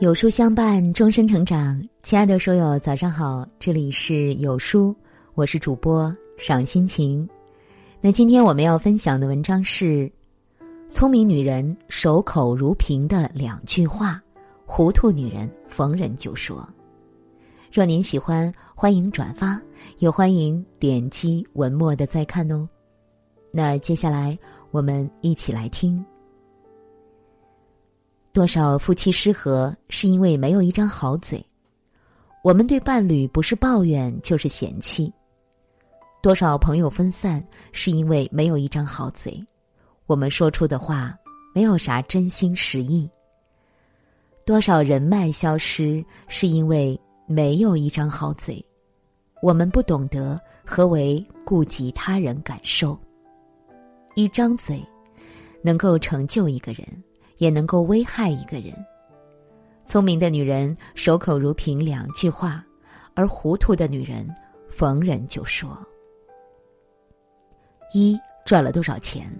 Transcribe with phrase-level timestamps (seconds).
[0.00, 1.82] 有书相伴，终身成长。
[2.04, 4.94] 亲爱的书友，早上好，这里是有书，
[5.34, 7.28] 我是主播赏心情。
[8.00, 10.08] 那今天我们要分享的文章是：
[10.88, 14.22] 聪明女人守口如瓶的两句话，
[14.64, 16.64] 糊涂女人逢人就说。
[17.72, 19.60] 若您喜欢，欢迎转发，
[19.98, 22.68] 也欢迎点击文末的再看哦。
[23.50, 24.38] 那接下来
[24.70, 26.04] 我们一起来听。
[28.38, 31.44] 多少夫妻失和是因为没有一张好嘴？
[32.44, 35.12] 我们对伴侣不是抱怨就是嫌弃。
[36.22, 39.44] 多少朋友分散是因为没有一张好嘴？
[40.06, 41.12] 我们说出的话
[41.52, 43.10] 没有啥真心实意。
[44.44, 48.64] 多少人脉消失是因为没有一张好嘴？
[49.42, 52.96] 我们不懂得何为顾及他人感受。
[54.14, 54.80] 一张嘴，
[55.60, 56.86] 能够成就一个人。
[57.38, 58.72] 也能够危害一个人。
[59.86, 62.62] 聪明的女人守口如瓶两句话，
[63.14, 64.28] 而糊涂的女人
[64.68, 65.78] 逢人就说
[67.94, 69.32] ：“一赚了多少钱？”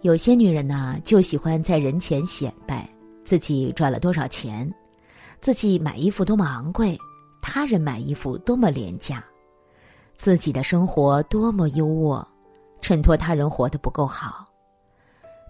[0.00, 2.88] 有些女人呢，就喜欢在人前显摆
[3.22, 4.72] 自己赚了多少钱，
[5.40, 6.98] 自己买衣服多么昂贵，
[7.42, 9.22] 他人买衣服多么廉价，
[10.16, 12.24] 自己的生活多么优渥，
[12.80, 14.44] 衬托他人活得不够好。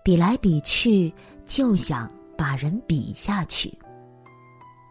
[0.02, 1.12] 比来比去。
[1.44, 3.72] 就想把人比下去，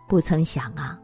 [0.07, 0.99] 不曾想啊，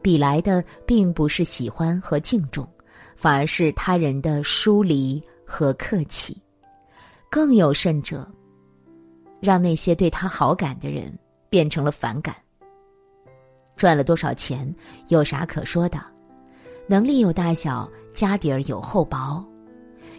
[0.00, 2.68] 比来的并不是喜欢和敬重，
[3.16, 6.40] 反而是他人的疏离和客气。
[7.30, 8.30] 更有甚者，
[9.40, 11.12] 让那些对他好感的人
[11.48, 12.34] 变成了反感。
[13.74, 14.72] 赚了多少钱
[15.08, 15.98] 有啥可说的？
[16.86, 19.42] 能力有大小，家底儿有厚薄。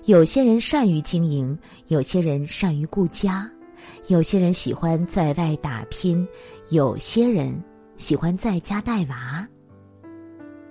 [0.06, 3.50] 有些人善于经营，有些人善于顾家。
[4.08, 6.28] 有些人喜欢在外打拼，
[6.70, 7.54] 有些人
[7.98, 9.48] 喜欢在家带娃。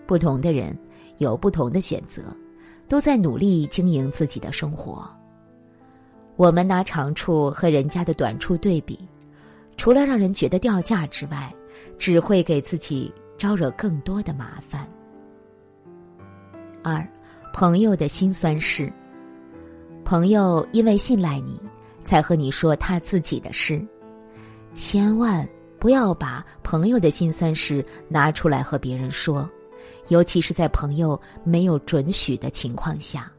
[0.07, 0.77] 不同的人
[1.19, 2.23] 有不同的选择，
[2.89, 5.09] 都在努力经营自己的生活。
[6.37, 8.99] 我们拿长处和人家的短处对比，
[9.77, 11.55] 除了让人觉得掉价之外，
[11.99, 14.87] 只会给自己招惹更多的麻烦。
[16.83, 17.07] 二，
[17.53, 18.93] 朋友的心酸事。
[20.05, 21.61] 朋友因为信赖你。
[22.05, 23.81] 才和你说他自己的事，
[24.75, 25.47] 千万
[25.79, 29.49] 不要把朋友的辛酸事拿出来和别人说，
[30.09, 33.31] 尤其是在朋友没有准许的情况下。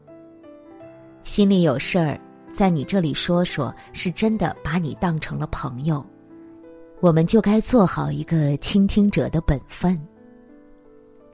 [1.24, 2.20] 心里有事儿，
[2.52, 6.04] 在你这里说说，是真的把你当成了朋友，
[7.00, 9.98] 我们就该做好一个倾听者的本分。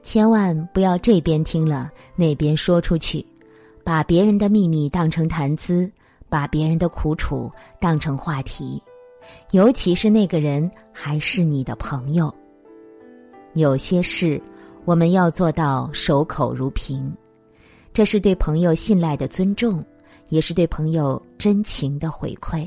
[0.01, 3.25] 千万不要这边听了那边说出去，
[3.83, 5.91] 把别人的秘密当成谈资。
[6.31, 8.81] 把别人的苦楚当成话题，
[9.51, 12.33] 尤其是那个人还是你的朋友。
[13.53, 14.41] 有些事
[14.85, 17.13] 我们要做到守口如瓶，
[17.91, 19.83] 这是对朋友信赖的尊重，
[20.29, 22.65] 也是对朋友真情的回馈。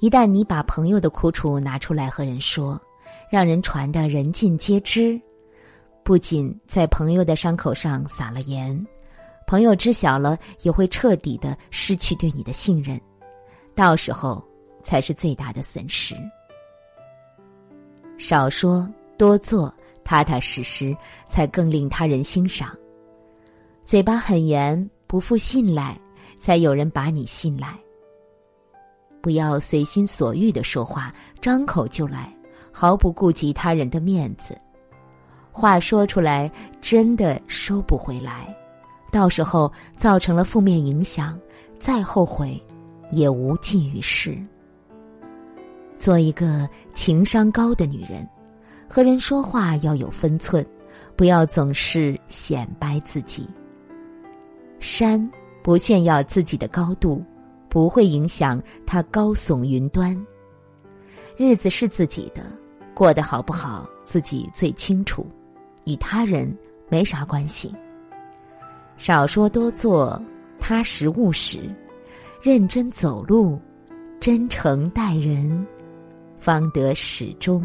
[0.00, 2.80] 一旦你把朋友的苦楚拿出来和人说，
[3.30, 5.20] 让人传的人尽皆知，
[6.02, 8.84] 不仅在朋友的伤口上撒了盐。
[9.50, 13.00] 朋友知晓了，也会彻底的失去对你的信任，
[13.74, 14.40] 到时候
[14.84, 16.14] 才是最大的损失。
[18.16, 18.88] 少说
[19.18, 19.74] 多做，
[20.04, 20.96] 踏踏实实，
[21.26, 22.70] 才更令他人欣赏。
[23.82, 26.00] 嘴巴很严，不负信赖，
[26.38, 27.76] 才有人把你信赖。
[29.20, 32.32] 不要随心所欲的说话，张口就来，
[32.70, 34.56] 毫不顾及他人的面子，
[35.50, 36.48] 话说出来
[36.80, 38.56] 真的收不回来。
[39.10, 41.38] 到时候造成了负面影响，
[41.78, 42.62] 再后悔
[43.10, 44.36] 也无济于事。
[45.98, 48.26] 做一个情商高的女人，
[48.88, 50.64] 和人说话要有分寸，
[51.14, 53.46] 不要总是显摆自己。
[54.78, 55.30] 山
[55.62, 57.22] 不炫耀自己的高度，
[57.68, 60.16] 不会影响它高耸云端。
[61.36, 62.42] 日子是自己的，
[62.94, 65.26] 过得好不好自己最清楚，
[65.84, 66.50] 与他人
[66.88, 67.74] 没啥关系。
[69.00, 70.22] 少说多做，
[70.58, 71.58] 踏实务实，
[72.42, 73.58] 认真走路，
[74.20, 75.66] 真诚待人，
[76.36, 77.62] 方得始终。